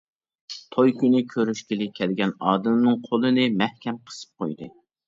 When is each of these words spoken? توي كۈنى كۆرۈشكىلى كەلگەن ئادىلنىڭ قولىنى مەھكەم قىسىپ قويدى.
توي 0.75 0.93
كۈنى 1.01 1.21
كۆرۈشكىلى 1.35 1.89
كەلگەن 2.01 2.35
ئادىلنىڭ 2.49 2.99
قولىنى 3.07 3.49
مەھكەم 3.63 4.05
قىسىپ 4.11 4.45
قويدى. 4.45 4.75